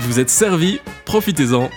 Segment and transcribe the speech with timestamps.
[0.00, 1.68] Vous êtes servis, profitez-en.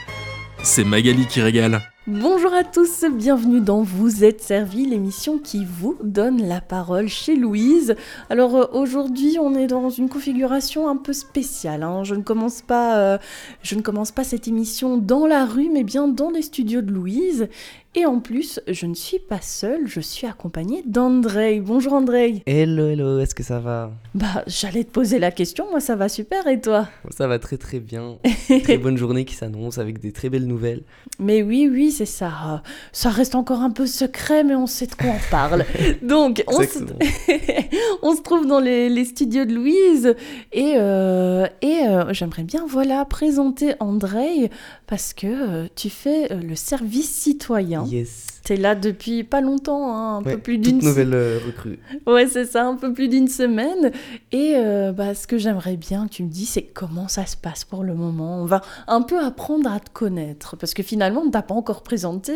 [0.62, 1.82] C'est Magali qui régale.
[2.06, 7.36] Bonjour à tous, bienvenue dans Vous êtes servi, l'émission qui vous donne la parole chez
[7.36, 7.96] Louise.
[8.30, 11.82] Alors euh, aujourd'hui, on est dans une configuration un peu spéciale.
[11.82, 12.02] hein.
[12.02, 16.82] Euh, je ne commence pas cette émission dans la rue, mais bien dans les studios
[16.82, 17.48] de Louise.
[17.94, 21.60] Et en plus, je ne suis pas seule, je suis accompagnée d'Andrei.
[21.60, 22.42] Bonjour Andrei.
[22.46, 23.92] Hello, hello, est-ce que ça va?
[24.16, 25.70] Bah, j'allais te poser la question.
[25.72, 26.48] Moi, ça va super.
[26.48, 26.88] Et toi?
[27.10, 28.18] Ça va très très bien.
[28.64, 30.84] très bonne journée qui s'annonce avec des très belles nouvelles.
[31.20, 32.28] Mais oui, oui, c'est ça.
[32.28, 32.58] Euh,
[32.94, 35.66] Ça reste encore un peu secret, mais on sait de quoi on parle.
[36.02, 37.00] Donc, on se, Exactement.
[38.04, 40.16] on se trouve dans les, les studios de Louise
[40.54, 44.50] et, euh, et euh, j'aimerais bien voilà présenter Andrei
[44.92, 47.86] parce que euh, tu fais euh, le service citoyen.
[47.86, 48.42] Yes.
[48.44, 51.80] T'es là depuis pas longtemps, hein, un Ouais, peu plus d'une nouvelle euh, recrue.
[52.06, 53.92] Ouais, c'est ça, un peu plus d'une semaine.
[54.34, 54.54] Et
[54.94, 57.84] bah, ce que j'aimerais bien que tu me dis, c'est comment ça se passe pour
[57.86, 58.42] le moment.
[58.42, 60.58] On va un peu apprendre à te connaître.
[60.58, 62.34] Parce que finalement, on ne t'a pas encore présenté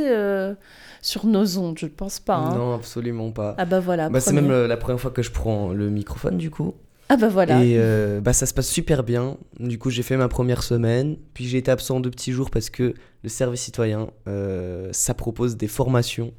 [1.01, 2.35] sur nos ondes, je ne pense pas.
[2.35, 2.55] hein.
[2.55, 3.55] Non, absolument pas.
[3.57, 4.07] Ah bah voilà.
[4.09, 6.73] Bah, c'est même la première fois que je prends le microphone du coup.
[7.09, 7.63] Ah bah voilà.
[7.63, 9.37] Et euh, bah, ça se passe super bien.
[9.59, 11.17] Du coup, j'ai fait ma première semaine.
[11.33, 15.55] Puis j'ai été absent deux petits jours parce que le service citoyen, euh, ça propose
[15.55, 16.33] des formations.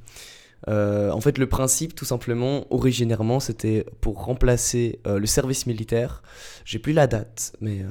[0.69, 6.23] Euh, en fait, le principe, tout simplement, originairement, c'était pour remplacer le service militaire.
[6.65, 7.83] J'ai plus la date, mais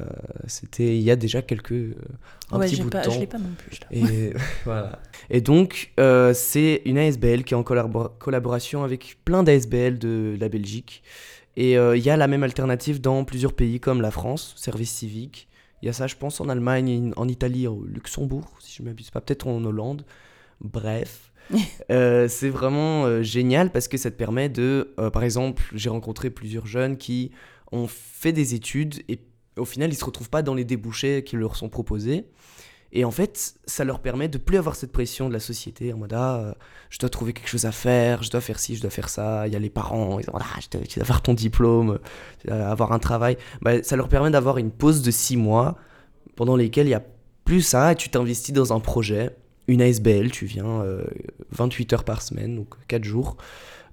[0.48, 1.96] c'était il y a déjà quelques
[2.52, 3.12] un ouais, petit bout pas, de temps.
[3.12, 3.80] je l'ai pas non plus.
[3.92, 4.34] Et
[4.66, 5.00] voilà.
[5.30, 5.94] Et donc,
[6.34, 11.02] c'est une ASBL qui est en collabora- collaboration avec plein d'ASBL de la Belgique.
[11.58, 14.92] Et euh, il y a la même alternative dans plusieurs pays comme la France, service
[14.92, 15.48] civique.
[15.82, 18.88] Il y a ça, je pense, en Allemagne, en Italie, au Luxembourg, si je ne
[18.88, 20.06] m'abuse pas, peut-être en Hollande.
[20.62, 21.32] Bref.
[21.92, 24.96] Euh, c'est vraiment euh, génial parce que ça te permet de.
[25.00, 27.30] euh, par exemple, j'ai rencontré plusieurs jeunes qui
[27.72, 29.20] ont fait des études et
[29.56, 32.26] au final, ils se retrouvent pas dans les débouchés qui leur sont proposés.
[32.98, 35.98] Et en fait, ça leur permet de plus avoir cette pression de la société en
[35.98, 36.54] mode ah, euh,
[36.90, 39.48] je dois trouver quelque chose à faire, je dois faire ci, je dois faire ça.
[39.48, 42.00] Il y a les parents, ils disent ah, je tu dois avoir ton diplôme,
[42.50, 43.38] avoir un travail.
[43.62, 45.76] Bah, ça leur permet d'avoir une pause de six mois
[46.38, 47.04] pendant lesquels il y a
[47.44, 49.36] plus ça et tu t'investis dans un projet,
[49.68, 51.06] une ASBL, tu viens euh,
[51.52, 53.38] 28 heures par semaine, donc 4 jours,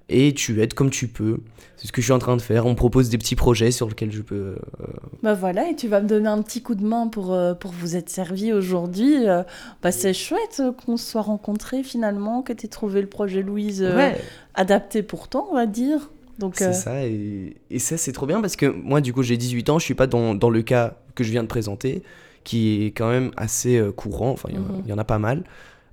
[0.09, 1.39] et tu aides comme tu peux.
[1.77, 2.65] C'est ce que je suis en train de faire.
[2.65, 4.85] On me propose des petits projets sur lesquels je peux euh,
[5.21, 7.71] Bah voilà, et tu vas me donner un petit coup de main pour, euh, pour
[7.71, 9.27] vous être servi aujourd'hui.
[9.27, 9.43] Euh,
[9.81, 13.41] bah c'est chouette euh, qu'on se soit rencontrés finalement, que tu aies trouvé le projet
[13.41, 14.11] Louise euh,
[14.53, 16.09] adapté pour toi, on va dire.
[16.39, 19.37] Donc, C'est ça, et, et ça c'est trop bien parce que moi du coup j'ai
[19.37, 22.01] 18 ans, je suis pas dans, dans le cas que je viens de présenter,
[22.43, 24.81] qui est quand même assez courant, enfin il y en a- Mhm.
[24.85, 25.43] il y, en a pas mal.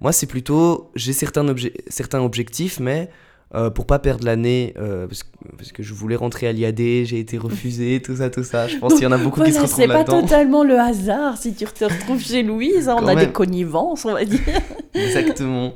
[0.00, 3.10] Moi c'est plutôt, j'ai certains, obje- certains objectifs, mais
[3.54, 6.78] euh, pour pas perdre l'année, euh, parce, que- parce que je voulais rentrer à l'IAD,
[6.78, 9.52] j'ai été refusé, tout ça, tout ça, je pense qu'il y en a beaucoup qui
[9.52, 10.20] se Voilà, retrouvent c'est pas là-dedans.
[10.22, 12.88] totalement le hasard si tu te retrouves chez Louise.
[12.88, 14.38] hein, on a des connivences, on va dire.
[14.94, 15.74] Exactement.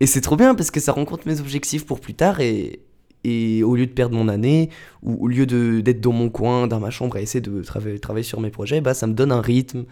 [0.00, 2.80] Et c'est trop bien parce que ça rencontre mes objectifs pour plus tard et,
[3.24, 4.68] et au lieu de perdre mon année,
[5.02, 8.22] ou au lieu d'être dans mon coin, dans ma chambre à essayer de travailler, travailler
[8.24, 9.84] sur mes projets, bah, ça me donne un rythme,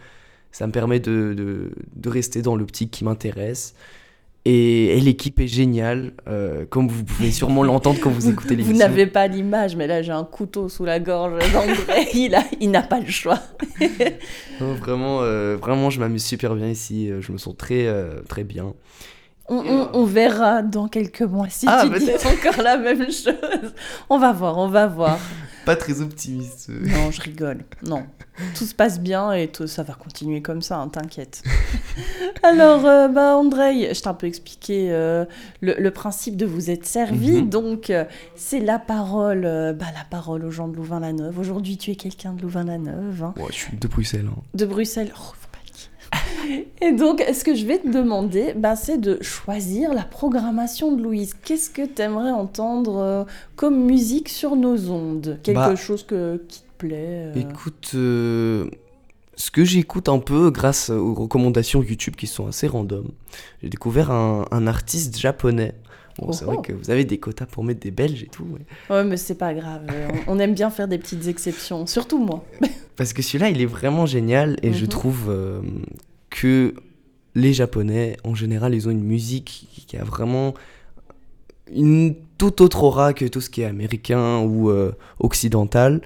[0.52, 3.74] ça me permet de, de, de rester dans l'optique qui m'intéresse.
[4.48, 8.60] Et, et l'équipe est géniale, euh, comme vous pouvez sûrement l'entendre quand vous écoutez Vous
[8.60, 8.76] l'émission.
[8.78, 12.06] n'avez pas l'image, mais là j'ai un couteau sous la gorge d'André.
[12.14, 13.40] il a- il n'a pas le choix.
[14.60, 18.20] Non, vraiment, euh, vraiment, je m'amuse super bien ici, euh, je me sens très, euh,
[18.28, 18.72] très bien.
[19.48, 22.26] On, on- on verra dans quelques mois si Ah, tu dis peut-être.
[22.26, 23.34] encore la même chose.
[24.10, 25.18] On va voir, on va voir.
[25.66, 26.68] Pas très optimiste.
[26.70, 27.64] Non, je rigole.
[27.82, 28.04] Non,
[28.56, 31.42] tout se passe bien et tout, ça va continuer comme ça, hein, t'inquiète.
[32.42, 35.24] Alors, euh, bah, Andrei, je t'ai un peu expliqué euh,
[35.60, 37.42] le, le principe de vous être servi.
[37.42, 37.50] Mhm.
[37.50, 38.04] Donc, euh,
[38.36, 41.38] c'est la parole, euh, bah, la parole aux gens de Louvain-la-Neuve.
[41.38, 44.26] Aujourd'hui, tu es quelqu'un de Louvain-la-Neuve, hein, Ouais, je suis de Bruxelles.
[44.30, 44.40] hein.
[44.54, 45.12] de Bruxelles.
[45.14, 45.88] Oh, faut pas le dire.
[46.82, 51.02] Et donc, ce que je vais te demander, bah, c'est de choisir la programmation de
[51.02, 51.34] Louise.
[51.44, 53.24] Qu'est-ce que tu aimerais entendre euh,
[53.56, 55.38] comme musique sur nos ondes?
[55.42, 58.68] Quelque Bah, chose que, qui te plaît euh, Écoute, euh,
[59.36, 63.08] ce que j'écoute un peu grâce aux recommandations YouTube qui sont assez random,
[63.62, 65.74] j'ai découvert un, un artiste japonais.
[66.18, 66.62] Bon, c'est Oh vrai oh.
[66.62, 68.44] que vous avez des quotas pour mettre des Belges et tout.
[68.44, 68.64] ouais.
[68.88, 69.82] Ouais, mais c'est pas grave.
[70.26, 72.42] On, aime bien faire des petites exceptions, surtout moi.
[72.96, 74.88] Parce que celui-là, il est vraiment génial et je Mhm.
[74.88, 75.60] trouve euh,
[76.36, 76.74] que
[77.34, 80.52] les Japonais, en général, ils ont une musique qui- a vraiment
[81.72, 86.02] une toute autre aura que tout ce qui est américain ou euh, occidental.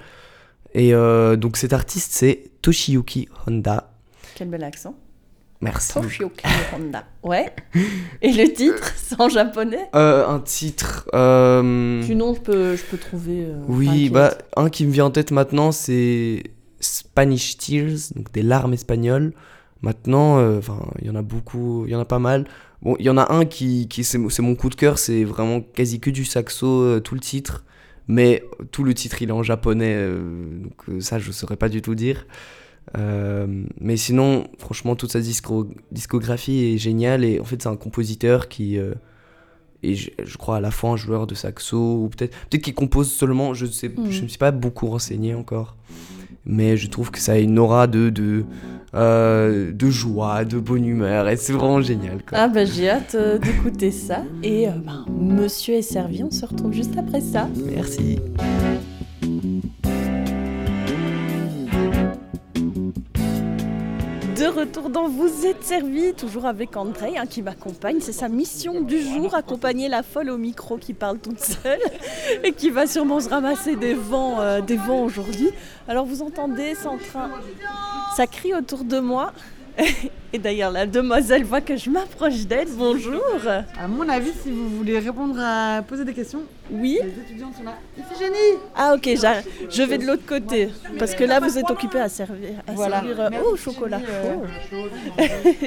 [0.73, 3.91] Et euh, donc cet artiste, c'est Toshiyuki Honda.
[4.35, 4.95] Quel bel accent.
[5.59, 5.93] Merci.
[5.93, 7.03] Toshioki Honda.
[7.23, 7.53] Ouais.
[8.21, 9.89] Et le titre, c'est en japonais?
[9.93, 11.07] Euh, un titre.
[11.13, 13.43] euh, Sinon, je peux, je peux trouver.
[13.45, 16.43] euh, oui, bah un qui me vient en tête maintenant, c'est
[16.79, 19.33] Spanish Tears, donc des larmes espagnoles.
[19.81, 20.59] Maintenant, euh,
[21.01, 22.45] il y en a beaucoup, il y en a pas mal.
[22.81, 25.61] Bon, il y en a un qui, qui c'est mon coup de cœur, c'est vraiment
[25.61, 27.63] quasi que du saxo, euh, tout le titre.
[28.07, 31.81] Mais tout le titre, il est en japonais, euh, donc ça, je saurais pas du
[31.81, 32.25] tout dire.
[32.95, 35.19] mais sinon, franchement, toute sa
[35.91, 38.77] discographie est géniale et en fait, c'est un compositeur qui
[39.83, 43.11] et je, crois à la fois un joueur de saxo ou peut-être peut-être qu'il compose
[43.11, 43.53] seulement.
[43.53, 45.75] Je sais, je ne me suis pas beaucoup renseigné encore
[46.45, 48.45] mais je trouve que ça a une aura de, de,
[48.93, 52.17] euh, de joie, de bonne humeur, et c'est vraiment génial.
[52.27, 52.37] Quoi.
[52.37, 56.45] Ah bah j'ai hâte euh, d'écouter ça, et euh, bah, Monsieur est servi, on se
[56.45, 57.47] retrouve juste après ça.
[57.73, 58.19] Merci.
[64.61, 67.97] Retour dans Vous êtes servi, toujours avec André hein, qui m'accompagne.
[67.99, 71.79] C'est sa mission du jour, accompagner la folle au micro qui parle toute seule
[72.43, 74.61] et qui va sûrement se ramasser des vents, euh,
[75.03, 75.49] aujourd'hui.
[75.87, 77.31] Alors vous entendez, c'est train,
[78.15, 79.33] ça crie autour de moi.
[80.33, 82.69] Et d'ailleurs, la demoiselle voit que je m'approche d'elle.
[82.77, 83.21] Bonjour.
[83.45, 86.99] À mon avis, si vous voulez répondre à poser des questions, oui.
[87.03, 87.77] Les étudiants sont là.
[87.97, 89.09] Iphigénie Ah ok,
[89.69, 93.19] je vais de l'autre côté parce que là vous êtes occupé à servir, à servir
[93.19, 94.77] euh, au chocolat chaud.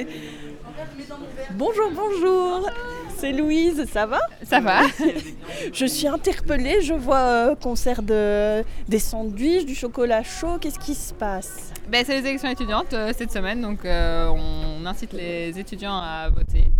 [1.53, 2.69] bonjour, bonjour.
[3.17, 4.19] C'est Louise, ça va?
[4.43, 4.81] Ça va.
[5.73, 10.57] je suis interpellée, je vois euh, qu'on sert de, des sandwichs, du chocolat chaud.
[10.59, 11.71] Qu'est-ce qui se passe?
[11.89, 16.71] Ben, C'est les élections étudiantes euh, cette semaine, donc on incite les étudiants à voter.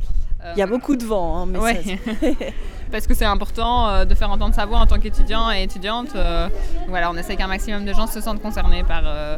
[0.56, 1.60] Il y a beaucoup de vent, hein, mais
[2.92, 6.10] parce que c'est important euh, de faire entendre sa voix en tant qu'étudiant et étudiante.
[6.16, 6.50] Euh,
[6.88, 9.38] voilà, on essaie qu'un maximum de gens se sentent concernés par, euh,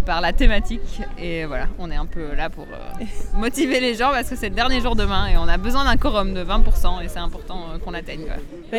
[0.00, 1.00] par la thématique.
[1.18, 2.66] Et voilà, on est un peu là pour
[3.34, 5.96] motiver les gens parce que c'est le dernier jour demain et on a besoin d'un
[5.96, 8.26] quorum de 20% et c'est important qu'on atteigne.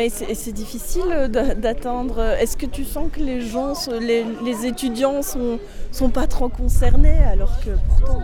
[0.08, 2.20] c'est difficile d'attendre.
[2.20, 5.58] Est-ce que tu sens que les gens, les, les étudiants sont,
[5.92, 8.20] sont pas trop concernés alors que pourtant...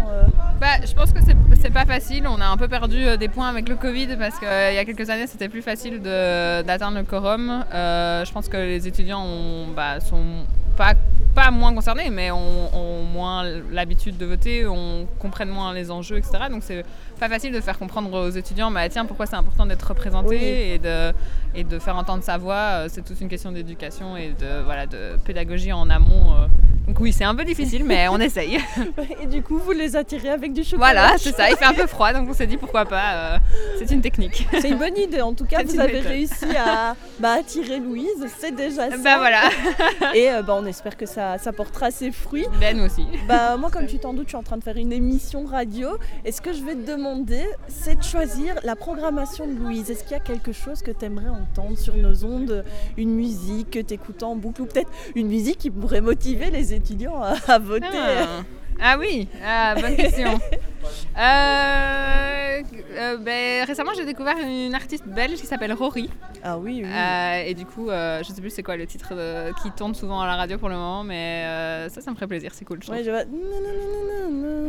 [0.60, 1.20] Bah, je pense que
[1.60, 2.26] c'est pas facile.
[2.26, 4.84] On a un peu perdu euh, des points avec le Covid parce qu'il y a
[4.84, 7.64] quelques années c'était plus facile d'atteindre le quorum.
[7.72, 10.44] Euh, je pense que les étudiants ont, bah, sont
[10.76, 10.94] pas,
[11.34, 16.44] pas moins concernés, mais ont, moins l'habitude de voter, on comprenne moins les enjeux, etc.
[16.50, 16.84] Donc c'est
[17.18, 20.78] pas facile de faire comprendre aux étudiants, bah, tiens, pourquoi c'est important d'être représenté et,
[20.78, 21.12] de,
[21.54, 22.54] et de faire entendre sa voix.
[22.54, 26.34] Euh, c'est toute une question d'éducation et de, voilà, de pédagogie en amont.
[26.90, 28.58] Donc oui, c'est un peu difficile, mais on essaye.
[29.22, 31.48] Et du coup, vous les attirez avec du chocolat Voilà, c'est ça.
[31.48, 33.12] Il fait un peu froid, donc on s'est dit pourquoi pas.
[33.14, 33.38] Euh,
[33.78, 34.44] c'est une technique.
[34.60, 35.20] C'est une bonne idée.
[35.20, 38.26] En tout cas, vous avez réussi à bah, attirer Louise.
[38.40, 38.96] C'est déjà ça.
[38.96, 39.42] Bah voilà.
[40.16, 42.46] Et euh, bah, on espère que ça, ça portera ses fruits.
[42.58, 43.06] Ben nous aussi.
[43.28, 45.90] Bah moi, comme tu t'en doutes, je suis en train de faire une émission radio.
[46.24, 49.92] Et ce que je vais te demander, c'est de choisir la programmation de Louise.
[49.92, 52.64] Est-ce qu'il y a quelque chose que tu aimerais entendre sur nos ondes?
[52.96, 54.62] Une musique que tu écoutes en boucle?
[54.62, 58.42] Ou peut-être une musique qui pourrait motiver les étudiants à, voter ah.
[58.80, 58.96] ah.
[58.98, 60.38] oui, ah, bonne question.
[61.18, 62.62] Euh,
[62.96, 66.08] euh, ben, récemment, j'ai découvert une artiste belge qui s'appelle Rory.
[66.42, 66.90] Ah oui, oui.
[66.90, 69.12] Euh, et du coup, je sais plus c'est quoi le titre
[69.62, 72.52] qui tourne souvent à la radio pour le moment, mais ça, ça me ferait plaisir,
[72.54, 72.82] c'est cool.
[72.82, 73.24] Je ouais, je vois.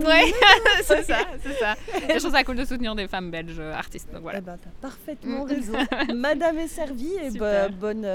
[0.09, 0.33] Ouais,
[0.83, 1.75] c'est ça, c'est ça.
[2.09, 4.11] Et je trouve ça cool de soutenir des femmes belges artistes.
[4.11, 4.39] Donc voilà.
[4.39, 5.73] Eh ben, t'as parfaitement raison.
[6.15, 7.31] Madame est servie et
[7.79, 8.05] bonne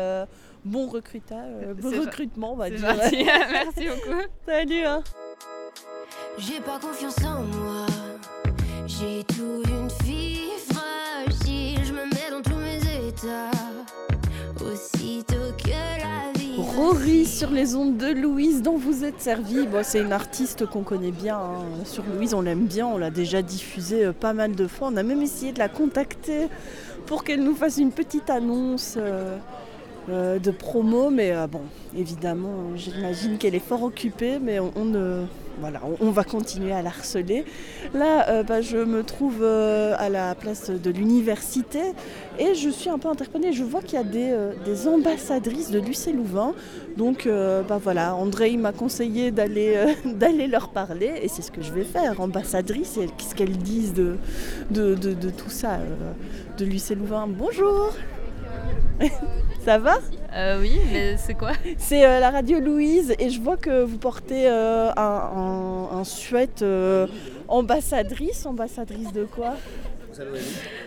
[0.66, 2.80] bon recrutage, bon recrutement, on va dire.
[2.90, 4.20] Merci beaucoup.
[4.46, 4.84] Salut.
[4.84, 5.02] Hein.
[6.38, 7.86] J'ai pas confiance en moi.
[8.86, 11.84] J'ai tout une fille fragile.
[11.84, 13.50] Je me mets dans tous mes états.
[14.60, 16.56] Aussitôt que la vie.
[16.58, 19.66] Rory sur les ondes de Louise dont vous êtes servi.
[19.66, 21.38] Bon, c'est une artiste qu'on connaît bien.
[21.38, 21.84] Hein.
[21.84, 22.86] Sur Louise, on l'aime bien.
[22.86, 24.88] On l'a déjà diffusée euh, pas mal de fois.
[24.92, 26.48] On a même essayé de la contacter
[27.06, 28.96] pour qu'elle nous fasse une petite annonce.
[28.98, 29.38] Euh,
[30.08, 31.62] euh, de promo, mais euh, bon,
[31.96, 34.72] évidemment, j'imagine qu'elle est fort occupée, mais on,
[35.58, 37.44] voilà, on, va continuer à la harceler.
[37.92, 41.80] Là, euh, bah, je me trouve à la place de l'université
[42.38, 43.52] et je suis un peu interpellée.
[43.52, 46.54] Je vois qu'il y a des, ambassadrices de l'UC Louvain.
[46.96, 47.28] Donc,
[47.68, 52.20] bah, voilà, André m'a conseillé d'aller leur parler et c'est ce que je vais faire.
[52.20, 54.16] Ambassadrice, qu'est-ce qu'elles disent de,
[55.36, 55.80] tout ça,
[56.58, 57.26] de l'UC Louvain.
[57.26, 57.92] Bonjour
[59.66, 59.98] Ça va
[60.32, 63.98] euh, Oui, mais c'est quoi C'est euh, la radio Louise et je vois que vous
[63.98, 66.64] portez euh, un, un, sweat
[67.48, 68.46] ambassadrice.
[68.46, 69.56] Ambassadrice de quoi?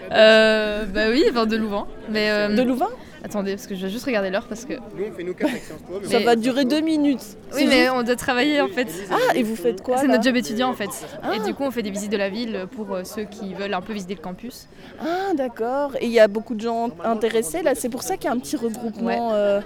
[0.09, 1.87] Bah oui, de Louvain.
[2.07, 2.87] Mais, de Louvain?
[3.23, 4.73] Attendez, parce que je vais juste regarder l'heure parce que.
[4.73, 5.99] Nous, on fait nous quatre avec Sciences Po.
[6.03, 7.37] Ça va durer deux minutes.
[7.53, 8.87] Oui, mais on doit travailler en fait.
[9.11, 10.85] Ah, et vous faites quoi C'est notre job étudiant en fait.
[10.85, 11.45] Et ah.
[11.45, 13.81] du coup, on fait des visites de la ville pour euh, ceux qui veulent un
[13.81, 14.67] peu visiter le campus.
[15.01, 15.95] Ah, d'accord.
[15.99, 17.75] Et il y a beaucoup de gens intéressés là.
[17.75, 19.31] C'est pour ça qu'il y a un petit regroupement.
[19.33, 19.61] Euh,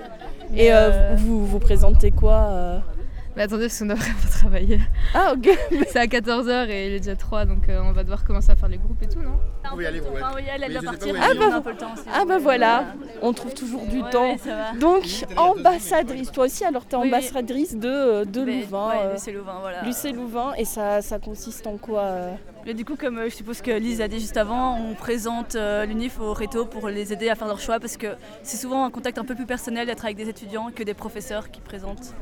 [0.55, 2.81] et euh, vous vous présentez quoi
[3.35, 4.79] Mais attendez, parce qu'on doit vraiment travailler.
[5.15, 5.49] Ah, ok.
[5.89, 8.55] C'est à 14h et il est déjà 3, donc euh, on va devoir commencer à
[8.55, 9.39] faire les groupes et tout, non?
[9.71, 10.07] On va y aller, ouais.
[10.21, 11.15] Enfin, oui, elle, elle doit partir.
[11.19, 12.03] Ah, bah, on a un peu le temps aussi.
[12.13, 12.85] Ah bah voilà,
[13.21, 14.31] on trouve toujours du Ouais, temps.
[14.33, 14.79] ouais, ça va.
[14.79, 15.03] Donc,
[15.37, 17.13] ambassadrice, toi aussi, alors tu es Oui, oui.
[17.13, 18.89] ambassadrice de, euh, de Mais- Louvain.
[18.89, 19.81] Ouais, euh, Lucé Louvain, voilà.
[19.83, 22.33] Lucé Louvain, et ça, ça consiste en quoi euh?
[22.65, 25.55] Mais du coup, comme euh, je suppose que Lise a dit juste avant, on présente
[25.55, 28.07] euh, l'UNIF au réto pour les aider à faire leur choix parce que
[28.41, 31.51] c'est souvent un contact un peu plus personnel d'être avec des étudiants que des professeurs
[31.51, 32.13] qui présentent.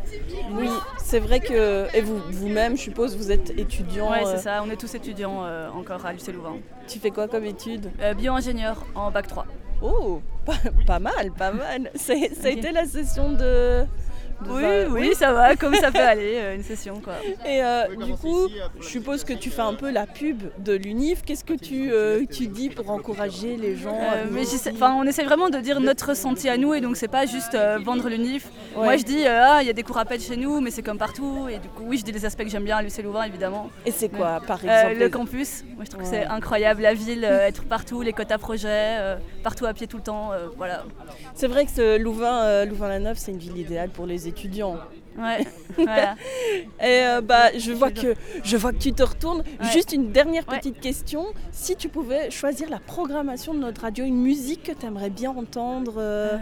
[0.53, 4.12] Oui, c'est vrai que, et vous, vous-même, je suppose, vous êtes étudiant.
[4.12, 6.57] Euh, c'est ça, on est tous étudiants euh, encore à Lucé Louvain.
[6.88, 7.91] Tu fais quoi comme étude?
[8.01, 9.45] Euh, Bio-ingénieur en bac 3.
[9.81, 11.91] Oh, pas, pas mal, pas mal.
[11.95, 13.86] Ça a été la session de...
[14.50, 17.13] Oui, enfin, oui, ça va, comme ça peut aller, euh, une session quoi.
[17.45, 18.48] Et euh, du coup,
[18.79, 21.24] je suppose que tu fais un peu la pub de l'UNIF.
[21.24, 25.24] Qu'est-ce que tu, euh, tu dis pour encourager les gens Euh, mais enfin, on essaie
[25.24, 28.48] vraiment de dire notre ressenti à nous et donc c'est pas juste euh, vendre l'UNIF.
[28.75, 28.83] Ouais.
[28.86, 30.71] Moi je dis euh, ah il y a des cours à pelle chez nous mais
[30.71, 32.81] c'est comme partout et du coup oui je dis les aspects que j'aime bien à
[32.81, 33.69] Lucé Louvain évidemment.
[33.86, 36.93] Et c'est quoi, par Euh, exemple le campus, moi je trouve que c'est incroyable, la
[36.93, 38.67] ville, euh, être partout, les quotas projets,
[39.00, 40.83] euh, partout à pied tout le temps, euh, voilà.
[41.36, 44.77] C'est vrai que Louvain, euh, Louvain-la-Neuve, c'est une ville idéale pour les étudiants.
[45.17, 45.45] Ouais,
[45.77, 46.15] voilà.
[46.79, 48.13] Et euh, bah, je vois que
[48.45, 49.43] je vois que tu te retournes.
[49.59, 49.69] Ouais.
[49.73, 50.57] Juste une dernière Ouais.
[50.57, 51.25] petite question.
[51.51, 55.31] Si tu pouvais choisir la programmation de notre radio, une musique que tu aimerais bien
[55.31, 56.38] entendre euh,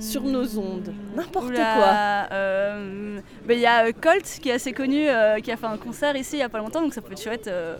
[0.00, 1.94] sur nos ondes, n'importe quoi.
[2.32, 5.66] euh, ben, Il y a euh, Colt qui est assez connu, euh, qui a fait
[5.66, 7.46] un concert ici il y a pas longtemps donc ça peut être chouette.
[7.46, 7.76] euh,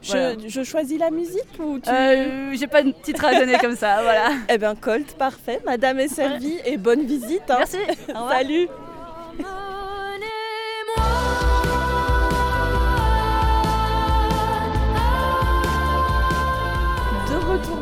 [0.00, 0.34] Je, voilà.
[0.46, 4.00] je choisis la musique ou tu Euh, J'ai pas de titre à donner comme ça,
[4.02, 4.28] voilà.
[4.48, 5.58] Eh ben Colt, parfait.
[5.66, 7.42] Madame est servie et bonne visite.
[7.50, 7.56] hein.
[7.58, 7.78] Merci.
[8.30, 8.68] Salut.
[9.38, 9.68] mama.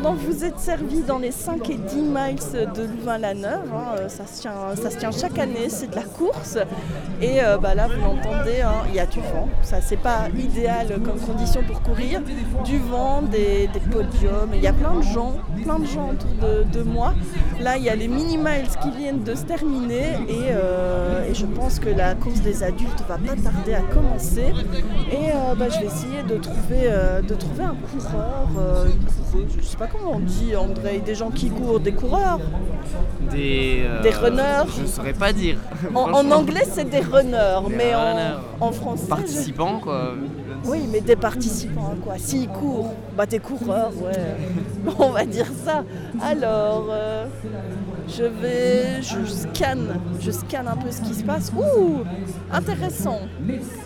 [0.03, 3.71] Dans Vous êtes servi dans les 5 et 10 miles de Louvain-la-Neuve.
[3.71, 6.57] hein, euh, Ça, se tient, ça tient chaque année, c'est de la course.
[7.21, 9.47] Et euh, bah là, vous l'entendez, hein, il y a du vent.
[9.61, 12.21] Ça, c'est pas idéal comme condition pour courir.
[12.65, 14.49] Du vent, des, podiums.
[14.55, 16.31] Il y a plein de gens, plein de gens autour
[16.71, 17.13] de, moi.
[17.59, 20.15] Là, il y a les mini-miles qui viennent de se terminer.
[20.27, 24.51] Et, euh, je pense que la course des adultes va pas tarder à commencer.
[25.11, 26.89] Et bah, je vais essayer de trouver,
[27.27, 28.47] de trouver un coureur.
[29.57, 32.39] Je sais pas comment on dit, André, des gens qui courent, des coureurs?
[33.31, 34.69] Des, euh, Des runners?
[34.81, 35.57] Je saurais pas dire.
[35.93, 38.37] En, anglais, c'est des runners, Des mais en, runners.
[38.59, 39.03] en français.
[39.05, 40.13] je- Participants, quoi.
[40.65, 42.15] Oui, mais des participants, quoi.
[42.17, 44.91] S'ils courent, bah des coureurs, ouais.
[44.99, 45.83] On va dire ça.
[46.21, 47.25] Alors, euh,
[48.07, 51.51] je vais, je scanne, je scanne un peu ce qui se passe.
[51.55, 51.99] Ouh,
[52.51, 53.19] intéressant.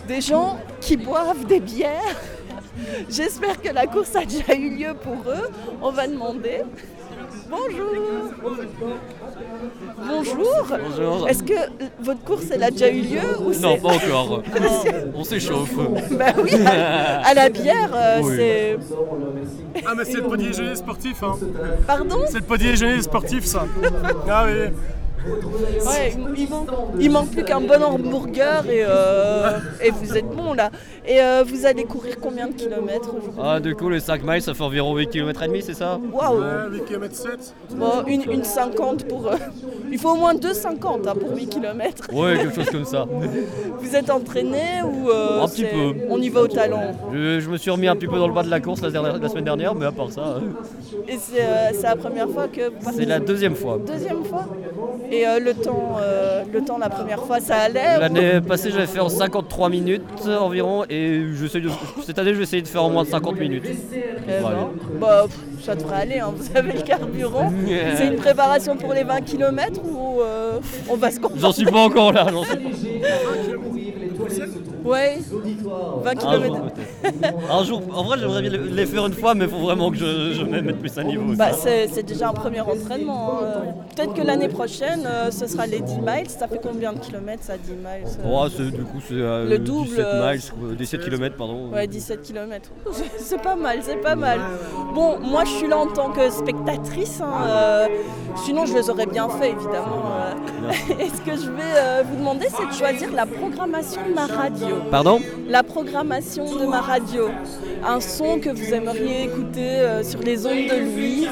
[0.08, 1.90] Des gens qui boivent des bières.
[3.10, 5.48] J'espère que la course a déjà eu lieu pour eux.
[5.82, 6.62] On va demander.
[7.48, 7.92] Bonjour.
[10.06, 10.66] Bonjour.
[10.68, 11.28] Bonjour.
[11.28, 11.54] Est-ce que
[12.00, 14.42] votre course, elle a déjà eu lieu ou Non, c'est- pas encore.
[15.14, 15.74] On s'échauffe.
[16.12, 18.34] Bah oui, à, à la bière, euh, Oui.
[18.36, 18.76] c'est.
[19.86, 21.36] Ah, mais c'est le podier déjeuner sportif, hein.
[21.86, 22.20] Pardon?
[22.28, 23.64] C'est le podier déjeuner sportif, ça.
[24.28, 24.72] Ah oui.
[25.24, 26.68] Ouais, il, manque,
[27.00, 30.70] il manque plus qu'un bon hamburger et, euh, et vous êtes bon là.
[31.06, 33.40] Et euh, vous allez courir combien de kilomètres aujourd'hui?
[33.42, 35.98] Ah, du coup, les 5 miles, ça fait environ 8 km et demi, c'est ça?
[36.12, 37.54] Waouh Ouais, 8 km 7.
[37.76, 39.26] Bon, une, une 50 pour.
[39.28, 39.36] euh,
[39.90, 42.08] il faut au moins 2,50 hein, pour 8 km.
[42.12, 43.06] Ouais, quelque chose comme ça.
[43.80, 45.10] Vous êtes entraîné ou.
[45.10, 45.94] euh, Un petit peu.
[46.08, 46.92] On y va au talent.
[47.12, 48.90] Je, je me suis remis un petit peu dans le bas de la course la,
[48.90, 50.40] dernière- la semaine dernière, mais à part ça, euh,
[51.08, 53.78] Et c'est euh, la première fois que c'est la deuxième fois.
[53.86, 54.46] Deuxième fois?
[55.10, 58.86] Et euh, le, temps, euh, le temps la première fois, ça allait L'année passée, j'avais
[58.86, 61.70] fait en 53 minutes environ, et de-
[62.04, 63.64] cette année, je vais essayer de faire en moins de 50 minutes.
[63.66, 64.70] Eh Bon,
[65.00, 67.52] bah, pff, ça devrait aller, hein, vous avez le carburant.
[67.96, 70.58] C'est une préparation pour les 20 km ou euh,
[70.90, 72.56] on va se J'en suis pas encore là, j'en suis
[74.86, 75.18] Ouais,
[76.02, 76.56] 20 un km.
[77.50, 79.96] Un jour, en vrai, j'aimerais bien les faire une fois, mais il faut vraiment que
[79.96, 81.34] je, je me mette plus à niveau.
[81.34, 83.40] Bah, c'est déjà un premier entraînement.
[83.42, 83.74] hein.
[83.94, 86.28] Peut-être que l'année prochaine, euh, ce sera les 10 miles.
[86.28, 89.58] Ça fait combien de kilomètres ça, 10 miles euh Oh, du coup, c'est euh, Le
[89.58, 90.40] double, 17 euh, miles,
[90.70, 91.70] euh, 17 km, pardon.
[91.72, 92.70] Ouais, 17 km.
[93.18, 94.38] C'est pas mal, c'est pas mal.
[94.94, 97.20] Bon, moi je suis là en tant que spectatrice.
[97.20, 97.88] hein,
[98.44, 100.02] sinon, je les aurais bien fait, évidemment.
[101.00, 104.75] Et ce que je vais vous demander, c'est de choisir la programmation de ma radio?
[104.90, 107.28] Pardon La programmation de ma radio.
[107.84, 111.28] Un son que vous aimeriez écouter euh, sur les ondes de Louise.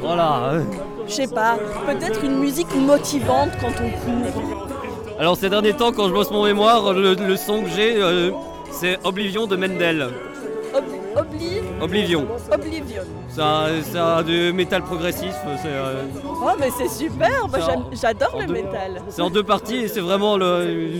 [0.00, 0.44] Voilà.
[0.54, 0.62] euh.
[1.06, 4.66] Je sais pas, peut-être une musique motivante quand on court.
[5.18, 8.30] Alors ces derniers temps, quand je bosse mon mémoire, le, le son que j'ai, euh,
[8.70, 10.08] c'est Oblivion de Mendel.
[11.34, 12.26] Obli Oblivion.
[12.52, 13.02] Oblivion.
[13.28, 15.34] C'est un, du métal progressif.
[15.62, 19.02] C'est euh, Oh, mais c'est super, moi Ça, j'adore le deux- métal.
[19.08, 20.90] c'est en deux parties et c'est vraiment le.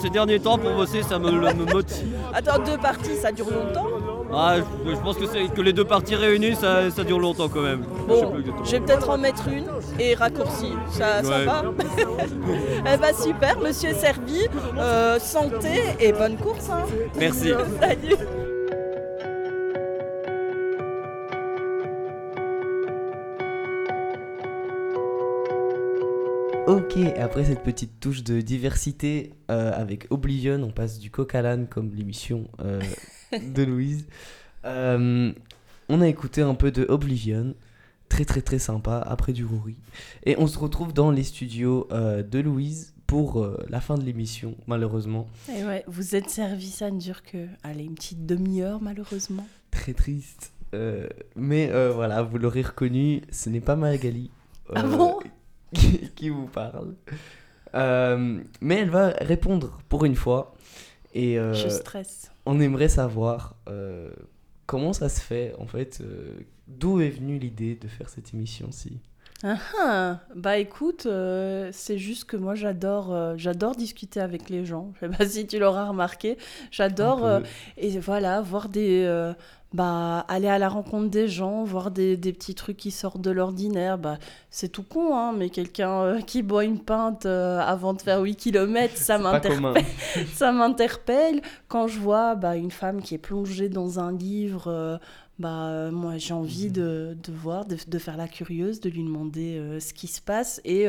[0.00, 2.16] Ces derniers temps pour bosser, ça me, me motive.
[2.34, 3.86] Attends, deux parties, ça dure longtemps?
[4.34, 7.48] Ah, je, je pense que, c'est- que les deux parties réunies, ça, ça dure longtemps
[7.48, 7.84] quand même.
[8.08, 8.32] Je Bon,
[8.70, 9.66] vais peut-être en mettre une
[9.98, 10.72] et raccourci.
[10.90, 11.44] Ça, ça Ouais.
[11.44, 11.62] va?
[12.94, 14.46] Eh bah super, monsieur servi.
[14.78, 16.68] Euh, santé et bonne course.
[16.70, 16.82] hein.
[17.18, 17.52] Merci.
[17.80, 18.16] Salut.
[26.94, 31.40] Ok, après cette petite touche de diversité euh, avec Oblivion, on passe du coq à
[31.40, 32.82] l'âne comme l'émission euh,
[33.32, 34.04] de Louise.
[34.66, 35.32] Euh,
[35.88, 37.54] on a écouté un peu de Oblivion,
[38.10, 39.76] très très très sympa, après du Rory.
[40.26, 45.28] Et on se retrouve dans les studios de Louise pour la fin de l'émission, malheureusement.
[45.48, 49.46] Et ouais, vous êtes servi, ça ne dure que allez, une petite demi-heure malheureusement.
[49.70, 50.52] Très triste.
[51.36, 54.30] Mais voilà, vous l'aurez reconnu, ce n'est pas Magali
[54.74, 55.20] Ah bon?
[55.74, 56.94] Qui, qui vous parle.
[57.74, 60.54] Euh, mais elle va répondre pour une fois.
[61.14, 62.30] Et euh, Je stresse.
[62.46, 64.10] on aimerait savoir euh,
[64.66, 66.02] comment ça se fait, en fait,
[66.68, 69.00] d'où est venue l'idée de faire cette émission-ci?
[69.44, 74.64] Ah ah, bah écoute, euh, c'est juste que moi j'adore euh, j'adore discuter avec les
[74.64, 74.92] gens.
[74.94, 76.38] Je sais pas si tu l'auras remarqué.
[76.70, 77.40] J'adore euh,
[77.76, 79.04] et voilà voir des
[79.74, 83.30] bah aller à la rencontre des gens, voir des, des petits trucs qui sortent de
[83.30, 83.98] l'ordinaire.
[83.98, 84.18] Bah
[84.50, 88.20] c'est tout con hein, mais quelqu'un euh, qui boit une pinte euh, avant de faire
[88.20, 89.84] 8 km, ça m'interpelle.
[90.34, 94.64] ça m'interpelle quand je vois bah, une femme qui est plongée dans un livre.
[94.68, 94.98] euh,
[95.38, 96.72] bah, moi, j'ai envie Mhm.
[96.72, 100.60] de, de voir, de, de faire la curieuse, de lui demander ce qui se passe.
[100.64, 100.86] Et,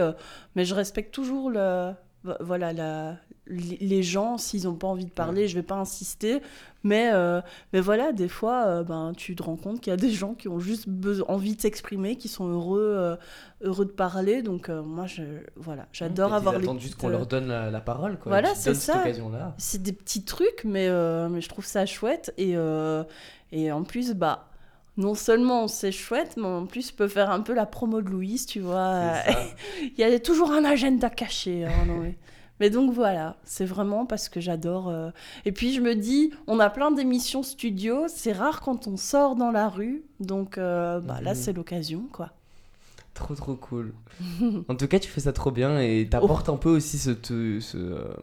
[0.55, 1.91] mais je respecte toujours le,
[2.23, 3.15] vo- voilà, la,
[3.47, 4.37] les les gens.
[4.37, 6.41] S'ils n'ont pas envie de parler, je vais pas insister.
[6.83, 9.97] Mais, euh, mais voilà, des fois, euh, ben, tu te rends compte qu'il y a
[9.97, 13.15] des gens qui ont juste besoin, envie de s'exprimer, qui sont heureux, euh,
[13.61, 14.41] heureux de parler.
[14.41, 15.23] Donc, moi, je,
[15.55, 18.19] voilà, j'adore Ils avoir les attendent juste qu'on leur donne la, la parole.
[18.19, 19.03] Quoi, Voilà, c'est ça.
[19.57, 20.89] C'est des petits trucs, mais,
[21.29, 22.33] mais je trouve ça chouette.
[22.37, 22.55] Et,
[23.53, 24.49] et en plus, bah,
[24.97, 28.09] non seulement c'est chouette, mais en plus, je peux faire un peu la promo de
[28.09, 29.13] Louise, tu vois.
[29.81, 31.65] Il y a toujours un agenda caché.
[31.65, 32.17] hein, non, mais...
[32.63, 34.87] mais donc voilà, c'est vraiment parce que j'adore.
[34.87, 35.09] euh,
[35.43, 39.35] Et puis je me dis, on a plein d'émissions studio, c'est rare quand on sort
[39.35, 40.05] dans la rue.
[40.21, 41.35] Donc euh, bah, là, Mhm.
[41.35, 42.29] c'est l'occasion, quoi.
[43.13, 43.93] Trop trop cool.
[44.69, 47.59] en tout cas, tu fais ça trop bien et t'apportes un peu aussi ce, te-
[47.59, 48.13] ce, euh,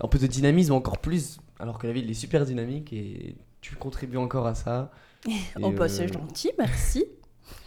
[0.00, 3.74] un peu de dynamisme encore plus, alors que la ville est super dynamique et tu
[3.74, 4.92] contribues encore à ça.
[5.60, 7.04] Oh bah c'est gentil, merci.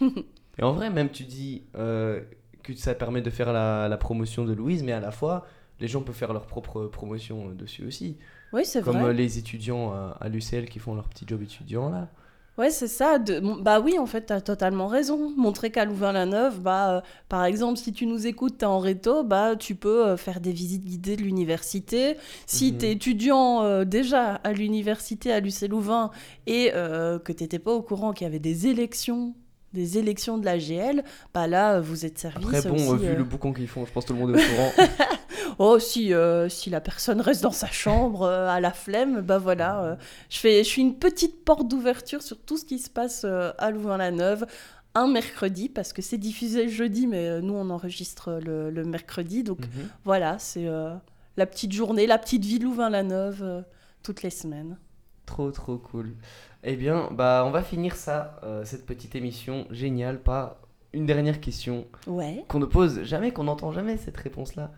[0.00, 4.52] Et en vrai, même tu dis que ça permet de faire la, la promotion de
[4.54, 5.46] Louise, mais à la fois,
[5.80, 8.16] les gens peuvent faire leur propre promotion euh, dessus aussi.
[8.52, 9.04] Oui, c'est Comme vrai.
[9.10, 12.08] euh, les étudiants à, l'UCL qui font leur petit job étudiant là.
[12.58, 13.18] Ouais, c'est ça.
[13.18, 15.32] de- Bah oui, en fait, t'as totalement raison.
[15.34, 19.56] Montrer qu'à Louvain-la-Neuve, bah, euh, par exemple, si tu nous écoutes, t'es en réto, bah,
[19.56, 22.16] tu peux euh, faire des visites guidées de l'université.
[22.46, 22.78] Si Mhm.
[22.78, 26.10] t'es étudiant euh, déjà à l'université à l'UC Louvain
[26.46, 29.34] et euh, que t'étais pas au courant qu'il y avait des élections,
[29.72, 32.44] des élections de la GL, bah là, euh, vous êtes servi.
[32.44, 34.20] Après, bon, aussi, euh, vu euh, le boucan qu'ils font, je pense que tout le
[34.20, 34.72] monde est au courant.
[35.62, 39.36] Oh, si, euh, si la personne reste dans sa chambre euh, à la flemme, bah
[39.36, 39.84] voilà.
[39.84, 39.96] euh,
[40.30, 43.70] je, fais, je suis une petite porte d'ouverture sur tout ce qui se passe à
[43.70, 44.46] Louvain-la-Neuve.
[44.94, 49.42] Un mercredi, parce que c'est diffusé le jeudi, mais nous on enregistre le, le mercredi.
[49.44, 49.88] Donc Mhm.
[50.04, 50.66] voilà, c'est
[51.36, 53.64] la petite journée, la petite vie Louvain-la-Neuve,
[54.02, 54.78] toutes les semaines.
[55.26, 56.14] Trop trop cool.
[56.64, 60.56] Eh bien, bah on va finir ça, cette petite émission géniale, par
[60.94, 62.44] une dernière question Ouais.
[62.48, 64.72] qu'on ne pose jamais, qu'on n'entend jamais cette réponse-là.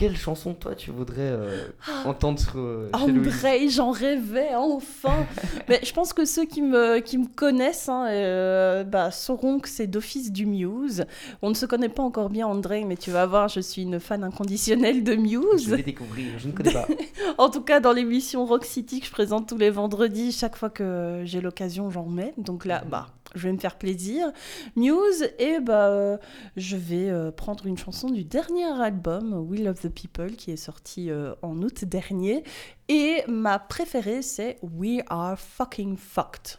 [0.00, 1.68] Quelle chanson toi tu voudrais euh,
[2.06, 5.26] entendre sur, euh, chez André, j'en rêvais enfin.
[5.68, 9.68] Mais je pense que ceux qui me, qui me connaissent hein, euh, bah, sauront que
[9.68, 11.04] c'est d'office du Muse.
[11.42, 14.00] On ne se connaît pas encore bien, André, mais tu vas voir, je suis une
[14.00, 15.68] fan inconditionnelle de Je Muse.
[15.68, 16.88] vais découvrir, je ne connais pas.
[17.36, 20.70] En tout cas, dans l'émission Rock City que je présente tous les vendredis, chaque fois
[20.70, 22.32] que j'ai l'occasion, j'en mets.
[22.38, 24.32] Donc là, bah, je vais me faire plaisir.
[24.76, 26.18] Muse, et bah, euh,
[26.56, 30.56] je vais euh, prendre une chanson du dernier album, We Love the People, qui est
[30.56, 32.44] sorti euh, en août dernier.
[32.88, 36.58] Et ma préférée, c'est We Are Fucking Fucked.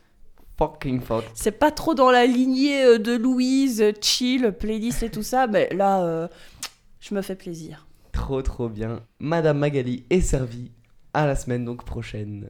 [0.58, 1.24] Fucking fuck.
[1.34, 6.04] C'est pas trop dans la lignée de Louise, chill, playlist et tout ça, mais là,
[6.04, 6.28] euh,
[7.00, 7.88] je me fais plaisir.
[8.12, 9.02] Trop trop bien.
[9.20, 10.72] Madame Magali est servie.
[11.14, 12.40] À la semaine donc prochaine.